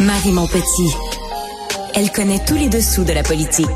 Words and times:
Marie 0.00 0.32
Montpetit. 0.32 0.94
Elle 1.94 2.10
connaît 2.10 2.42
tous 2.46 2.54
les 2.54 2.70
dessous 2.70 3.04
de 3.04 3.12
la 3.12 3.22
politique. 3.22 3.66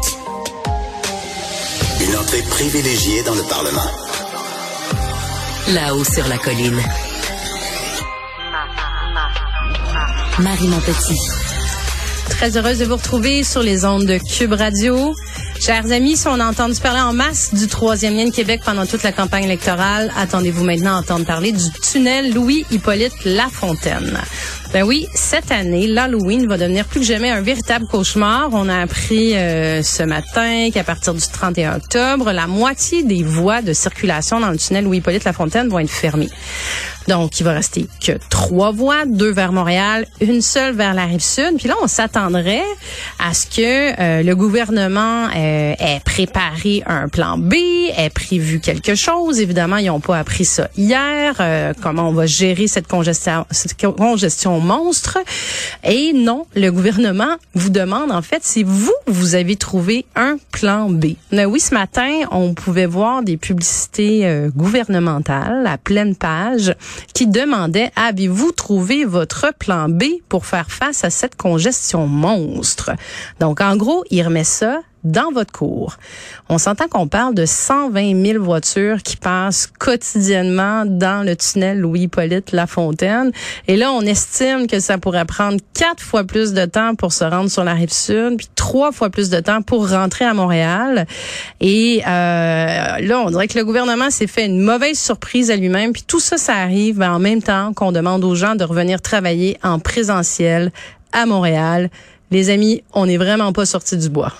Une 2.01 2.17
entrée 2.17 2.41
privilégiée 2.49 3.23
dans 3.25 3.35
le 3.35 3.43
Parlement. 3.43 3.91
Là-haut 5.75 6.05
sur 6.05 6.27
la 6.29 6.39
colline. 6.39 6.81
Marie 10.39 10.69
Montpetit. 10.69 11.21
Très 12.31 12.57
heureuse 12.57 12.79
de 12.79 12.87
vous 12.87 12.97
retrouver 12.97 13.45
sur 13.45 13.63
les 13.63 13.85
ondes 13.85 14.07
de 14.07 14.17
Cube 14.17 14.55
Radio. 14.55 15.15
Chers 15.61 15.93
amis, 15.93 16.17
si 16.17 16.27
on 16.27 16.41
a 16.41 16.47
entendu 16.47 16.81
parler 16.81 17.01
en 17.01 17.13
masse 17.13 17.53
du 17.53 17.69
troisième 17.69 18.17
lien 18.17 18.25
de 18.25 18.31
Québec 18.31 18.63
pendant 18.65 18.87
toute 18.87 19.03
la 19.03 19.13
campagne 19.13 19.45
électorale, 19.45 20.11
attendez-vous 20.17 20.65
maintenant 20.65 20.97
à 20.97 21.01
entendre 21.01 21.27
parler 21.27 21.53
du 21.53 21.71
tunnel 21.83 22.33
Louis-Hippolyte 22.33 23.25
Lafontaine. 23.27 24.21
Ben 24.75 24.83
oui, 24.83 25.07
cette 25.15 25.53
année, 25.53 25.87
l'Halloween 25.87 26.49
va 26.49 26.59
devenir 26.59 26.85
plus 26.85 26.99
que 26.99 27.07
jamais 27.07 27.31
un 27.31 27.43
véritable 27.43 27.87
cauchemar. 27.87 28.49
On 28.51 28.69
a 28.69 28.81
appris 28.81 29.37
euh, 29.37 29.85
ce 29.85 30.03
matin 30.03 30.69
qu'à 30.75 30.83
partir 30.83 31.15
du 31.15 31.21
31 31.21 31.77
octobre, 31.77 32.33
la 32.33 32.49
moitié 32.49 33.05
des 33.05 33.23
voies 33.23 33.63
de 33.63 33.73
circulation 33.73 34.41
dans 34.41 34.51
le 34.51 34.59
tunnel 34.59 34.83
Louis-Hippolyte 34.83 35.23
Lafontaine 35.23 35.69
vont 35.69 35.79
être 35.79 35.89
fermées. 35.89 36.29
Donc, 37.09 37.39
il 37.41 37.45
va 37.45 37.53
rester 37.53 37.87
que 38.05 38.13
trois 38.31 38.73
voies, 38.73 39.05
deux 39.07 39.31
vers 39.31 39.53
Montréal, 39.53 40.07
une 40.21 40.41
seule 40.41 40.75
vers 40.75 40.95
la 40.95 41.05
rive 41.05 41.23
sud. 41.23 41.57
Puis 41.59 41.69
là, 41.69 41.75
on 41.83 41.87
s'attendrait 41.87 42.65
à 43.19 43.35
ce 43.35 43.47
que 43.47 44.01
euh, 44.01 44.23
le 44.23 44.35
gouvernement 44.35 45.27
euh, 45.27 45.75
ait 45.79 46.01
préparé 46.05 46.83
un 46.87 47.09
plan 47.09 47.37
B, 47.37 47.55
ait 47.97 48.11
prévu 48.11 48.61
quelque 48.61 48.95
chose. 48.95 49.41
Évidemment, 49.41 49.77
ils 49.77 49.87
n'ont 49.87 50.01
pas 50.01 50.19
appris 50.19 50.45
ça 50.45 50.69
hier. 50.77 51.37
Euh, 51.41 51.73
comment 51.83 52.09
on 52.09 52.13
va 52.13 52.27
gérer 52.27 52.69
cette 52.69 52.89
congestion, 52.89 53.47
cette 53.51 53.77
congestion 53.79 54.61
monstre? 54.61 55.19
Et 55.85 56.13
non, 56.15 56.47
le 56.55 56.71
gouvernement 56.71 57.37
vous 57.55 57.71
demande 57.71 58.11
en 58.13 58.23
fait 58.23 58.45
si 58.45 58.63
vous 58.63 58.95
vous 59.07 59.35
avez 59.35 59.57
trouvé 59.57 60.07
un 60.17 60.37
plan 60.53 60.89
B. 60.89 61.15
Oui, 61.33 61.61
ce 61.61 61.75
matin, 61.75 62.11
on 62.31 62.55
pouvait 62.55 62.87
voir 62.87 63.23
des 63.23 63.37
publicités 63.37 64.49
gouvernementales 64.55 65.67
à 65.67 65.79
pleine 65.79 66.17
page 66.17 66.75
qui 67.15 67.27
demandait 67.27 67.91
avez-vous 67.97 68.53
trouvé 68.53 69.05
votre 69.05 69.53
plan 69.59 69.89
B 69.89 70.05
pour 70.29 70.47
faire 70.47 70.71
face 70.71 71.05
à 71.05 71.11
cette 71.11 71.37
congestion 71.37 72.07
monstre? 72.07 72.93
Donc 73.41 73.61
en 73.61 73.77
gros, 73.77 74.05
il 74.11 74.23
remet 74.23 74.45
ça 74.45 74.81
dans 75.05 75.31
votre 75.31 75.53
cours. 75.53 75.97
On 76.49 76.59
s'entend 76.59 76.89
qu'on 76.89 77.07
parle 77.07 77.35
de 77.35 77.47
120 77.47 78.25
000 78.25 78.43
voitures 78.43 79.03
qui 79.03 79.17
passent 79.17 79.67
quotidiennement 79.67 80.85
dans 80.87 81.25
le 81.25 81.37
tunnel 81.37 81.79
Louis-Hippolyte 81.81 82.53
Lafontaine. 82.53 83.31
Et 83.69 83.77
là, 83.77 83.93
on 83.93 84.01
estime 84.01 84.67
que 84.67 84.81
ça 84.81 84.99
pourrait 84.99 85.27
prendre 85.27 85.59
quatre 85.75 86.03
fois 86.03 86.25
plus 86.25 86.53
de 86.53 86.65
temps 86.65 86.95
pour 86.95 87.13
se 87.13 87.25
rendre 87.25 87.51
sur 87.51 87.65
la 87.65 87.75
rive 87.75 87.93
sud, 87.93 88.37
puis 88.39 88.49
trois 88.55 88.93
fois 88.93 89.11
plus 89.11 89.31
de 89.31 89.41
temps 89.41 89.63
pour 89.63 89.91
rentrer 89.91 90.25
à 90.25 90.35
Montréal. 90.35 91.07
Et 91.61 92.03
euh, 92.07 92.09
là, 92.09 93.23
on 93.25 93.31
dirait 93.31 93.49
que 93.49 93.59
le 93.59 93.65
gouvernement 93.65 94.11
s'est 94.11 94.27
fait 94.27 94.47
une 94.47 94.61
mauvaise 94.61 94.99
surprise 94.99 95.51
à 95.51 95.57
lui-même. 95.57 95.93
Puis 95.93 96.05
tout 96.07 96.21
ça, 96.21 96.39
ça 96.39 96.55
arrive 96.55 97.03
en 97.03 97.19
même 97.19 97.43
temps 97.43 97.73
qu'on 97.75 97.93
demande 97.93 98.25
aux 98.25 98.35
gens 98.35 98.55
de 98.55 98.65
revenir 98.65 99.03
travailler 99.03 99.59
en 99.63 99.79
présentiel 99.79 100.73
à 101.13 101.27
Montréal. 101.27 101.91
Les 102.31 102.51
amis, 102.51 102.83
on 102.93 103.07
n'est 103.07 103.17
vraiment 103.17 103.53
pas 103.53 103.67
sortis 103.67 103.97
du 103.97 104.09
bois. 104.09 104.33